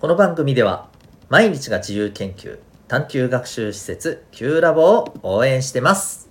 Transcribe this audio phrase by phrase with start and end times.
[0.00, 0.88] この番組では
[1.28, 2.58] 毎日が自由研究
[2.88, 6.30] 探究学習施設 Q ラボを応援してます。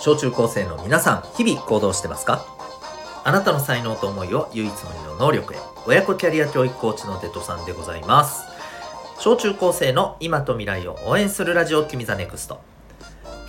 [0.00, 2.57] 小中高生の皆さん日々行動してますか？
[3.24, 5.58] あなたの才能と思いを唯一無二の能力へ。
[5.86, 8.44] 親子キャリア教育コーチのデトさんでございます。
[9.18, 12.60] 小中高生の今と未来を応援するラジオ君 the NEXT。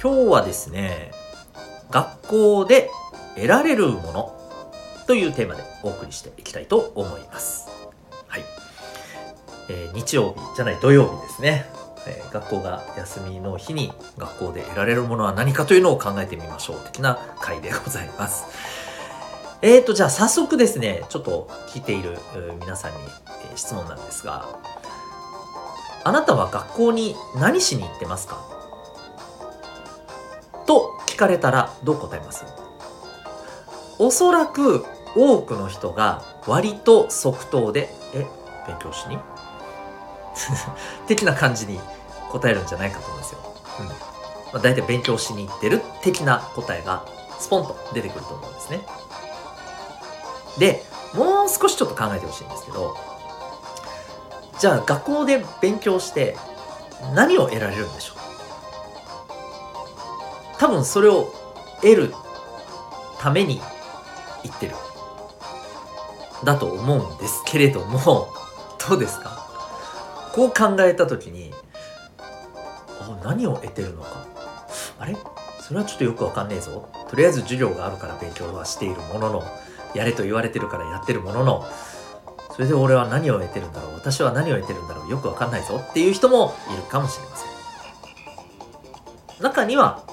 [0.02, 1.11] 今日はですね
[1.91, 2.89] 学校で
[3.35, 4.35] 得られるもの
[5.08, 7.70] というテーマでお送りしていきたいと思います。
[8.27, 8.44] はい、
[9.70, 11.66] えー、日曜日じゃない土曜日ですね。
[12.08, 18.45] え、学校が休みの日に学校で得られるものは何かというのを考えてみましょう的な回でございます。
[19.62, 22.17] えーと、じゃあ早速ですね、ちょっと聞いている
[22.62, 22.98] 皆さんに、
[23.55, 24.45] 質問なんですが、
[26.06, 28.38] あなたは学校に何しに行ってますか？
[30.66, 32.45] と聞かれたらどう答えます？
[33.98, 38.26] おそらく多くの人が割と即答で、え、
[38.66, 39.17] 勉強しに？
[41.08, 41.81] 的な感じに
[42.31, 43.39] 答えるんじゃないかと思うんですよ。
[43.81, 43.88] うん。
[43.88, 43.94] ま
[44.53, 47.03] あ、大体勉強しに行ってる的な答えが
[47.39, 48.80] スポンと出てくると思うんですね。
[50.58, 50.83] で、
[51.14, 52.95] もう少しちょっと考えてほしいんですけど、
[54.59, 56.36] じゃあ学校で勉強して
[57.16, 58.17] 何を得られるんでしょう？
[60.59, 61.31] 多分それを
[61.81, 62.14] 得る
[63.20, 63.61] ために
[64.44, 64.75] 行ってる。
[66.44, 68.30] だと思うんですけれども、
[68.89, 69.47] どうですか？
[70.33, 71.53] こう考えた時に
[73.00, 74.25] あ何を得てるのか？
[75.00, 75.16] あれ？
[75.61, 76.89] それはちょっとよくわかんねえぞ。
[77.09, 79.44] とりあえず授業があるから勉強はしているものの
[79.95, 81.66] やれと言われてるからやってるものの
[82.52, 83.94] それで俺は何を得てるんだろう？
[83.95, 85.09] 私は何を得てるんだろう？
[85.09, 85.78] よくわかんないぞ？
[85.78, 89.44] っていう人もいるかもしれません。
[89.44, 90.04] 中には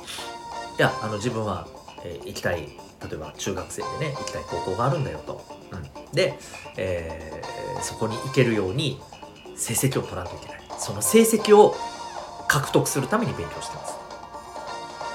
[0.79, 1.67] いやあの自分は、
[2.05, 2.61] えー、行きたい
[3.03, 6.39] 例えば中学生でね行きたい高校があるんだよと、うん、で、
[6.77, 9.01] えー、そこに行けるように
[9.57, 10.61] 成績を取らないといけない。
[10.79, 11.75] その成績を
[12.49, 13.95] 獲得するために勉強してます。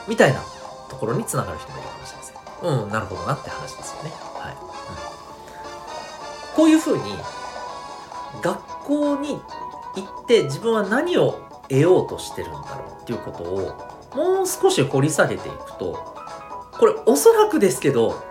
[0.10, 0.42] みたいな
[0.90, 2.84] ところにつながる人もいるかもしれません。
[2.84, 4.12] うんなるほどなって話ですよね、
[6.62, 7.02] こういうふうに
[8.40, 9.42] 学校に
[9.96, 11.40] 行って自分は何を
[11.70, 16.14] 得ようとしてるんだろうっていうことをもう少し掘り下げていくと
[16.74, 18.24] これおそらくですけど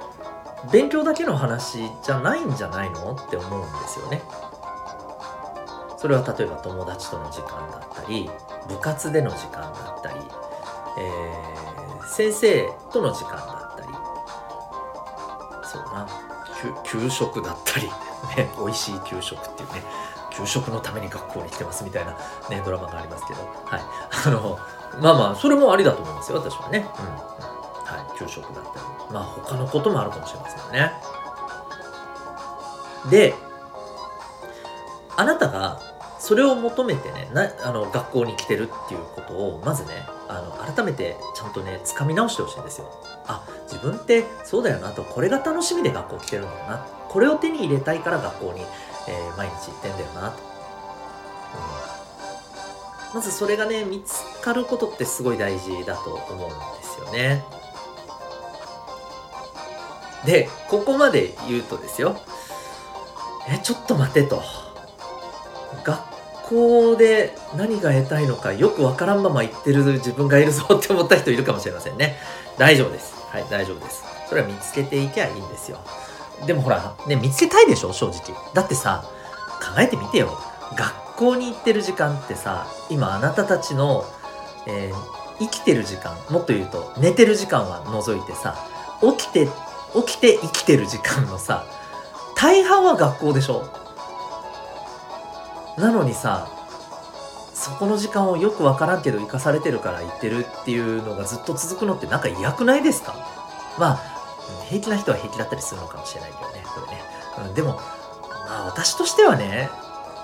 [0.71, 4.23] 勉強だけの話じゃないんじゃないのって思うんですよね。
[5.99, 8.31] それは例えば友達との時間だったり
[8.69, 10.21] 部活での時間だったり、
[11.01, 13.89] えー、先生との時間だったり。
[15.65, 16.31] そうな。
[16.85, 17.89] 給食だったり、
[18.37, 19.83] ね、美味しい給食っていうね
[20.33, 22.13] 給食のために学校に来てますみたいな、
[22.49, 23.81] ね、ドラマがありますけど、はい、
[24.27, 24.59] あの
[25.01, 27.31] まあまあそれもありだと思いますよ私はね、うん。
[27.91, 28.87] はい、給食だったり。
[29.13, 30.93] まあ他のこともあるかもしれませんね。
[33.11, 33.35] で
[35.17, 35.81] あなたが
[36.19, 42.87] それを求めてねなあの学校に来てるっていうことをまずねあの改めてちゃんとね掴み直してほしいんですよ。
[43.27, 46.87] あ自分ってそうだよなとこれが楽しみで学校来てるんだよな。
[47.09, 50.39] これを手に入れたいから学校に、えー、毎日行ってんだよなと、
[53.11, 56.55] うん、まずそれがね見つかることってすごい大事だと思うんで
[56.85, 57.45] すよね。
[60.25, 62.17] でここまで言うとですよ。
[63.49, 64.41] えちょっと待てと。
[65.83, 66.09] 学
[66.50, 72.16] 校で何が得たいのかよくわからんまま言ってる自分がいるぞって思った人いるかもしれませんね。
[72.59, 73.15] 大丈夫です。
[73.28, 74.05] はい、大丈夫です。
[74.28, 75.78] それは見つけていけばいいんですよ。
[76.47, 78.37] でもほら、ね、見つけたいでしょ正直。
[78.53, 79.05] だってさ、
[79.60, 80.37] 考えてみてよ。
[80.77, 84.05] 学校に行ってる時間ってさ、今あなたたちの、
[84.66, 88.56] えー、生きてる時間、もっと言うと寝てる時間は除いてさ、
[89.00, 89.49] 起きて、
[89.94, 91.65] 起きて生きてる時間のさ、
[92.37, 93.69] 大半は学校でしょ
[95.80, 96.48] なのにさ
[97.54, 103.15] そこの時間をよく分からんけど生かされてるから言ってるっていうのがずっと続くのってなんか嫌くないですか？
[103.78, 104.00] まあ
[104.68, 107.03] 平気な人は平気だったりするのかもしれないけどねこれね、
[107.48, 107.74] うん、でも
[108.48, 109.68] まあ私としてはね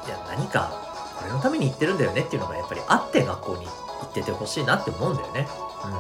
[0.07, 0.71] いや何か
[1.19, 3.73] これのために言ってるんだよねっていうのがやっぱりあって学校に行
[4.07, 5.49] っててほしいなって思うんだよね。
[5.85, 5.93] うん。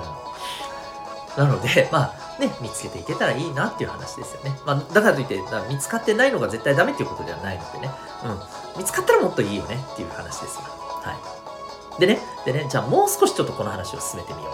[1.36, 7.90] なので まあね見つけていけたらいいなっていう話ですよね、まあ、だからといって見つかってないのが絶対ダメっていうことではないのでね
[8.24, 8.40] うん
[8.78, 10.62] 見つかったらもっといいよねっていう話ですよ。
[11.02, 12.00] はい。
[12.00, 14.50] でね、でね、じゃあもう少しちょっとこの話を進めてみよ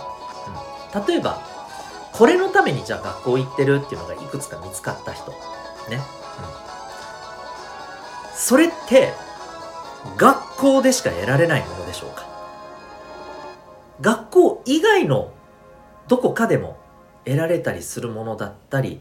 [0.94, 0.98] う。
[0.98, 1.38] うん、例えば、
[2.12, 5.32] これのためにじゃあ学校行ってるっていうのがいくつか見つかった人。
[5.32, 5.36] ね。
[5.96, 6.02] うん
[8.34, 9.12] それって
[10.16, 12.26] 学校でしか得られないものでしょうか
[14.00, 15.30] 学校以外の
[16.12, 16.76] どこかでも
[17.24, 19.00] 得られたりするものだったり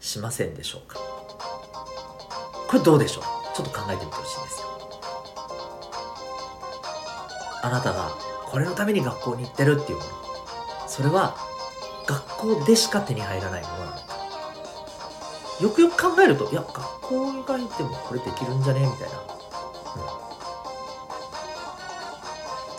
[0.00, 0.98] しませんでしょうか？
[2.66, 3.24] これどうでしょう？
[3.54, 4.66] ちょっと考えてみてほしいんですよ。
[7.62, 8.12] あなたが
[8.46, 10.10] これのために学校に行ってるっていうもの。
[10.88, 11.36] それは
[12.06, 14.00] 学校でしか手に入らないものなのか。
[15.60, 18.80] よくよく考えるといや学校以外でもこれできるんじゃね？
[18.80, 19.18] みたいな、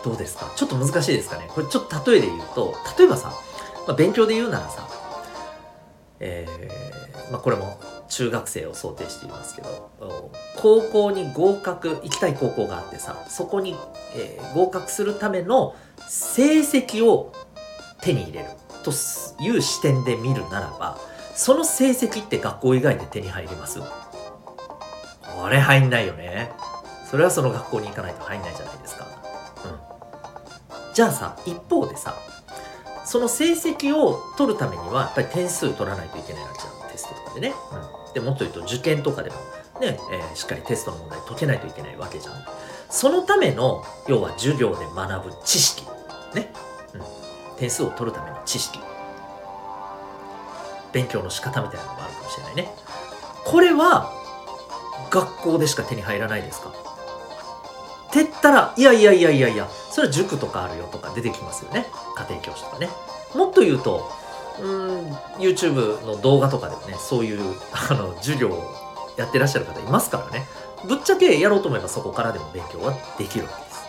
[0.00, 0.52] ん、どうですか？
[0.56, 1.46] ちょっと難しいですかね？
[1.48, 3.32] これちょっと例えで言うと例えばさ、
[3.86, 4.88] まあ、勉強で言うならさ
[6.24, 9.90] えー、まあ、これも中学生を想定していますけど
[10.56, 13.74] 高校に合格行きたい高校があってさそこに、
[14.14, 15.74] えー、合格するための
[16.06, 17.32] 成績を
[18.00, 18.50] 手に入れる
[18.84, 18.92] と
[19.42, 20.96] いう視点で見るならば
[21.34, 23.80] その成績って学校以外で手に入ります？
[23.80, 26.52] これ入んないよね。
[27.10, 29.06] それはその学校に行かないと入んないじゃないですか。
[29.64, 29.68] う
[30.92, 30.94] ん。
[30.94, 32.14] じゃあさ一方でさ
[33.04, 37.54] その成績を取るためにはやっぱり点数取らないといけないわけじゃんテストとかでね、
[38.06, 39.36] うん、でもっと言うと受験とかでも
[39.80, 42.34] ね、えー、しっかりテストの問題解けないといけないわけじゃん。
[42.90, 45.84] そのための要は授業で学ぶ知識
[46.34, 46.52] ね、
[46.94, 47.00] うん、
[47.58, 48.78] 点数を取るための知識。
[50.92, 52.68] 勉強の仕方みたいなのがあるかもしれないね。
[53.46, 54.12] これは
[55.10, 56.68] 学校でしか手に入らないですか？
[56.68, 56.72] っ
[58.12, 61.84] て言ったらいやいやいやいやいやそれは塾とかあるよとか出てきますよね。
[62.16, 62.88] 家庭教師とかね。
[63.34, 64.10] もっと言うと
[64.58, 67.40] うん YouTube の動画とかでもねそういう
[67.90, 68.74] あの授業を
[69.18, 70.48] やってらっしゃる方いますからね。
[70.86, 73.82] ぶっちゃけやろうと思えばそこからでも勉強はできるわけです。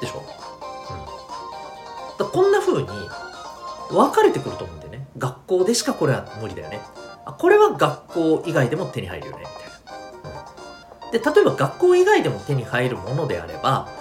[0.00, 2.88] でしょ、うん、だこんな風に
[3.90, 5.08] 分かれてくると思うんでね。
[5.18, 6.80] 学校でしかこれは無理だよね。
[7.24, 9.54] あこれは学校以外でも手に入るよねみたい
[10.22, 10.30] な、
[11.06, 13.97] うん、で例えば学校以外でも手に入るものであれば、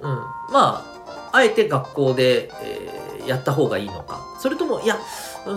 [0.00, 0.16] うん、
[0.52, 4.24] まああえて学校で、えー、やった方がいいのか。
[4.40, 4.98] それともいや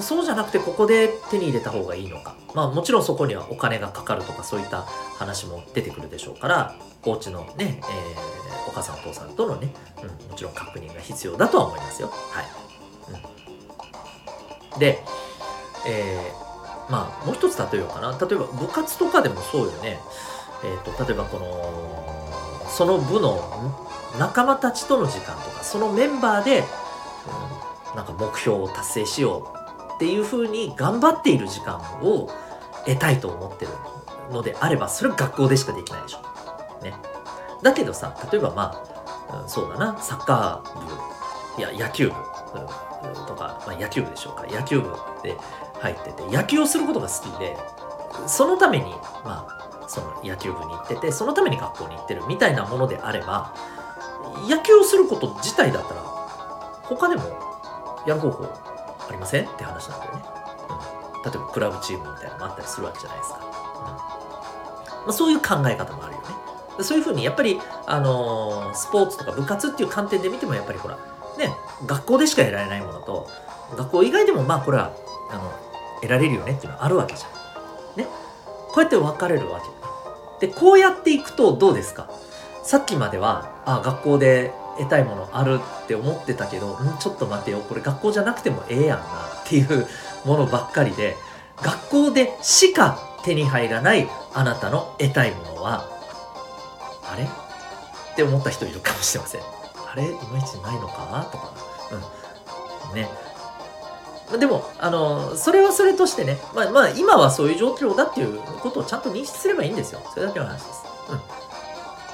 [0.01, 2.35] そうじゃなくてここで手に入れた方がいいのか。
[2.53, 4.81] まあもちろんそこにはお金がかかるとかそういった
[5.17, 6.75] 話も出てくるでしょうから
[7.05, 12.09] お家のね、えー、お母さんお父さんとのね、うん、もちろん確認が必要だとは思いますよ。
[12.09, 12.45] はい、
[14.73, 14.99] うん、で、
[15.87, 18.17] えー、まあもう一つ例えようかな。
[18.17, 19.99] 例えば部活とかでもそうよね。
[20.63, 26.63] えっ、ー、と例えばこのその部の仲間たちとの時間とかそのメンバーで、
[27.91, 32.29] うん、なんか目標を達成しようっていうふうに頑張っている時間を
[32.85, 33.71] 得たいと思ってる
[34.31, 36.83] のであればそれは学校でしかできないでしょ。
[36.83, 36.93] ね。
[37.61, 38.83] だけどさ例えばま
[39.29, 44.91] あ、うん、そうだなサッカー部いや野球部、うん、とか、まあ、野球部でしょうか野球部
[45.21, 45.35] で
[45.79, 47.57] 入ってて野球をすることが好きで
[48.27, 48.91] そのために
[49.23, 53.53] まあその野球部に行っててそのために学校に行ってるみたいなものであれば
[54.47, 56.01] 野球をすること自体だったら
[56.83, 57.23] 他でも
[58.07, 59.45] やる方法ありません？
[59.45, 60.21] って話なんだよね、
[61.23, 63.45] うん、例えばクラブチームみたいなのもあったりするわけじゃないですか、うん。
[63.45, 66.27] まあ、そういう考え方もあるよね。
[66.83, 70.97] そういうふうにやっぱり、あのー、スポーツとか部活っていう観点で見てもやっぱりほら
[71.37, 71.53] ね
[71.85, 73.27] 学校でしか得られないものと
[73.75, 74.93] 学校以外でもまあこれは
[75.29, 75.51] あの
[76.01, 77.97] 得られるよねっていうのはあるわけじゃん。
[77.97, 78.07] ね。
[78.69, 79.59] こうやって分かれるわ
[80.39, 80.47] け。
[80.47, 82.09] でこうやっていくとどうですか？
[82.69, 87.61] さっきまではあ学校で得たいものあるって思ってたけどんちょっと待てよ。
[87.61, 89.07] これ学校じゃなくてもええやんなっ
[89.47, 89.87] ていう
[90.23, 91.17] ものばっかりで
[91.63, 95.89] 学校でしか手に入らないあなたの得たいものは
[97.11, 97.23] あれ？
[97.23, 97.27] っ
[98.15, 99.41] て思った人いるかもしれません。
[99.41, 100.03] あれ？
[100.03, 101.27] いまいちないのか？
[101.31, 101.51] とか。
[102.91, 102.95] うん。
[102.95, 103.09] ね。
[104.37, 110.01] でもあのそれはそれとしてねまあまあ今はそういう状況だっていうことをちゃんと認識すればいいんですよ。
[110.13, 110.83] それだけの話です。
[111.09, 111.19] うん。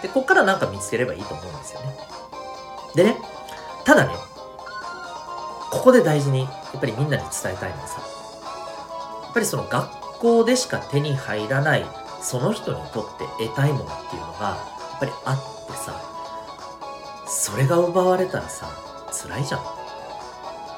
[0.02, 2.16] でこっからなんか見つければいいと思うんですよね
[2.96, 3.18] でね、
[3.84, 4.14] ただね、
[5.70, 6.48] ここで大事に、や
[6.78, 8.02] っぱりみんなに伝えたいのはさ、
[9.24, 11.86] やっぱりその学校でしか手に入らない、
[12.22, 14.58] その人にとって得たいものっていうのが、や
[14.96, 16.02] っぱりあってさ、
[17.28, 18.70] それが奪われたらさ、
[19.12, 19.62] 辛いじゃん。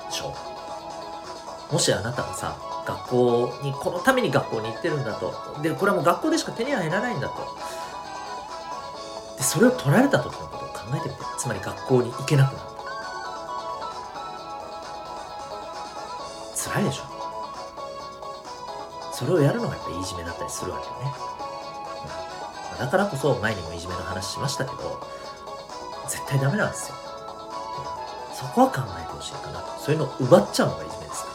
[0.09, 0.35] でしょ
[1.71, 2.57] もしあなたがさ、
[2.87, 5.61] 学校に、このために学校に行ってるんだと。
[5.61, 7.57] で、これはもう学校でしか手に入らないんだと。
[9.37, 11.21] で、それを取られた時のことを考えてみて。
[11.37, 12.63] つまり学校に行けなくなっ
[16.55, 16.69] た。
[16.71, 17.03] 辛いでしょ。
[19.13, 21.11] それをやるのがやっぱいいじめだったりするわけよね、
[22.73, 25.01] うん、だからこそ前にもいじめの話しましたけど
[26.07, 26.95] 絶対ダメなんですよ、
[28.29, 29.79] うん、そこは考えてほしいかなと。
[29.79, 31.29] そういうのを奪っちゃうのがいじめですか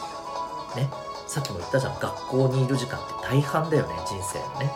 [0.77, 0.81] ら。
[0.81, 0.89] ね。
[1.27, 1.99] さっきも言ったじゃん。
[1.99, 4.71] 学校にいる時間って大半だよね人生のね。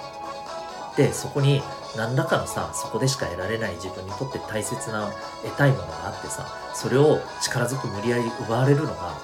[0.97, 1.63] でそこに
[1.97, 5.11] 何らかのさそこでしか得られない自分にとって大切な
[5.43, 9.17] 得たいものがあってさそれを力ずく無理やり奪われるのが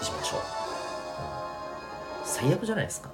[0.00, 0.42] いじめでしょ、うん、
[2.24, 3.10] 最悪じゃないですか。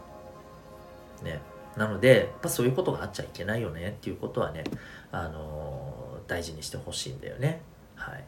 [1.22, 1.40] ね。
[1.76, 4.64] なのでやっぱそういうことがあっちゃいけないよねっていうことはね
[5.10, 7.62] あのー、大事にしてほしいんだよね。
[7.94, 8.24] はい。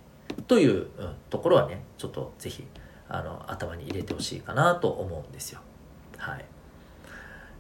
[0.47, 0.89] という、うん、
[1.29, 2.65] ところはねちょっとぜひ
[3.09, 5.61] あの頭に入れてほしいかなと思うんですよ。
[6.17, 6.45] はい。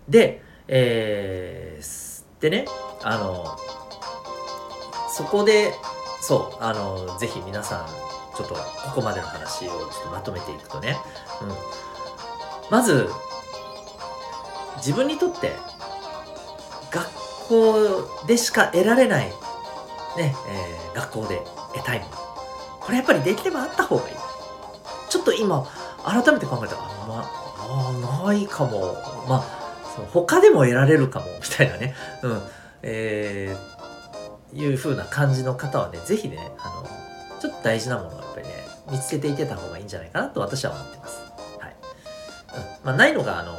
[0.08, 2.66] でえー、でね
[3.02, 3.56] あの
[5.08, 5.72] そこで
[6.20, 7.86] そうあのぜひ皆さん
[8.36, 8.60] ちょっとこ
[8.96, 10.96] こまでの話をちょっとまとめていくとね、
[11.40, 11.48] うん、
[12.70, 13.08] まず
[14.78, 15.52] 自分にとって
[16.90, 17.08] 学
[17.48, 19.28] 校でしか得られない、
[20.16, 21.42] ねえー、学校で
[21.74, 22.12] 得たいもの。
[22.80, 24.16] これやっぱりできればあった方がいい。
[25.08, 25.64] ちょっと今
[26.02, 27.30] 改めて考えたらあんま
[28.24, 28.96] あないかも。
[29.28, 29.61] まあ
[29.94, 32.42] その他でも得られるかも みたいなね、うん。
[32.82, 36.88] えー、いう風な感じの方はね是非ねあの
[37.40, 38.54] ちょっと大事なものをやっぱりね
[38.90, 41.20] 見つけていけた方がいいんじゃないかなと私は思ってます。
[41.58, 41.76] はい。
[42.54, 42.62] うん。
[42.84, 43.54] まあ、ないのがあの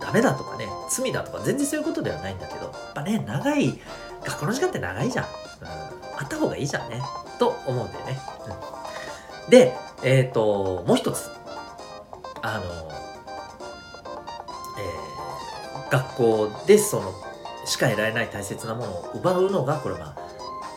[0.00, 3.78] ダメだとかね罪だとか全然そういうことではないんだけどやっぱね長い
[4.24, 7.00] 学校の時間って長いじゃん、うん、あった方がいいじゃんね。
[7.38, 8.18] と思うんだよね、
[9.44, 11.30] うん、でえっ、ー、ともう一つ。
[12.46, 13.03] あの
[15.94, 17.14] 学校でその
[17.64, 20.16] しか得られない大切なものを奪うのがこれまあ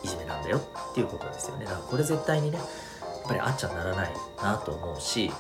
[0.04, 1.66] いじめなんだよっていうことですよね。
[1.66, 2.68] だからこれ絶対にねやっ
[3.28, 5.32] ぱりあっちゃならないなと思うし、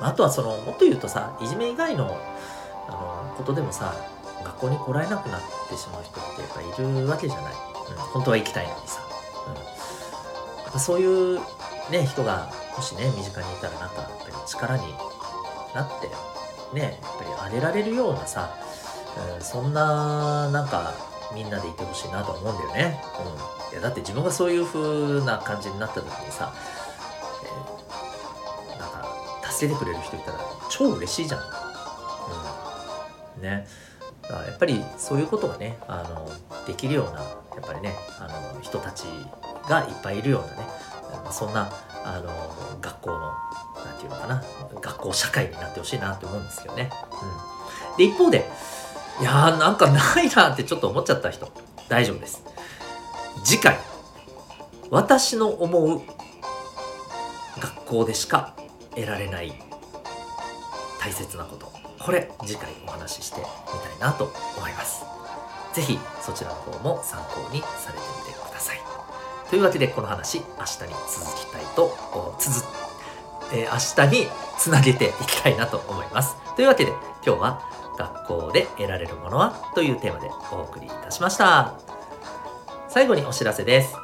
[0.00, 2.18] うん、あとはそのもっと言うとさいじめ以外の
[2.88, 3.94] あのことでもさ
[4.44, 9.02] 学校に来られなくなってしまう人ってやっぱいるわけじゃない、うん、本当は行きたいのにさ、
[9.46, 9.60] うん、や
[10.70, 11.38] っぱそういう
[11.90, 14.82] ね人がもしね身近にいたらなんかやっぱり力に
[15.74, 16.08] なって
[16.74, 18.56] ねやっぱりあげられるようなさ
[19.36, 20.92] うん、そんななんか
[21.34, 23.00] みんなでいてほしいなと思うんだよね、
[23.70, 26.52] うん、いやだって自分がそういう風な感じになった時にさ、
[27.44, 30.38] えー、なんか助けてくれる人いたら
[30.70, 31.40] 超嬉しいじゃん、
[33.36, 33.66] うん、ね。
[34.22, 36.30] だからやっぱりそういうことがねあの
[36.66, 37.26] できるようなや
[37.62, 39.04] っぱりねあの人たち
[39.68, 40.56] がいっぱいいるようなね、
[41.24, 41.70] まあ、そんな
[42.04, 43.32] あの学校の
[43.84, 44.42] 何て言うのかな
[44.80, 46.90] 学校社会になってほしいなって思うんですけどね、
[47.90, 48.48] うん、で一方で
[49.20, 51.52] いやーなんかないなってちょっと思っちゃった人。
[51.88, 52.42] 大丈夫です。
[53.44, 53.76] 次回
[54.90, 56.02] 私の思う
[57.60, 58.54] 学校でしか
[58.94, 59.52] 得られない
[60.98, 61.70] 大切なこと。
[61.98, 63.44] これ次回お話ししてみ
[63.80, 65.04] たいなと思います。
[65.74, 68.80] 是非そちらの方も参考にされてみてください。
[69.50, 71.94] というわけでこの話明日に続きたいと
[72.38, 72.64] つづ、
[73.52, 76.36] えー、明日につなげていきたいなと思います。
[76.56, 76.92] というわけで
[77.24, 79.54] 今日は学校で得られるものは？
[79.74, 81.74] というテーマでお送りいたしました
[82.88, 83.94] 最後にお知らせです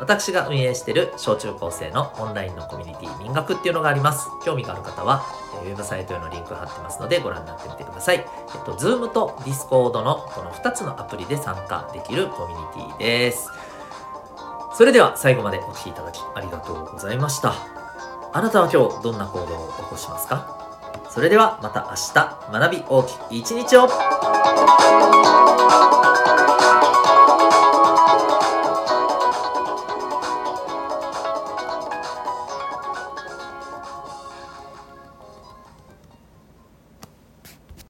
[0.00, 5.24] 私が運営している小中高生のオンラインのコミュニティ民学っていうのがあります興味がある方は
[5.64, 8.18] ウェブサイトへのリンク貼ってますのでご覧になってみてください。
[8.18, 8.24] えっ
[8.64, 13.50] と、Zoom と Discord のこの2つのアプリで参加できるコミュニティです。
[14.74, 17.54] それでは最後までお聴きいただきありがとうございました。
[18.32, 20.67] あなたは今日どんな行動を起こしますか？
[21.10, 23.88] それではまた明日学び大きく一日を。